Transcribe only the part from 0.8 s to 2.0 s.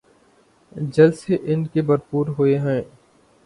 جلسے ان کے